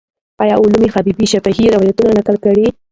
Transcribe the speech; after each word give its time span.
آیا 0.43 0.55
علامه 0.61 0.87
حبیبي 0.95 1.25
شفاهي 1.31 1.65
روایت 1.75 1.97
نقل 2.17 2.35
کړی؟ 2.45 2.65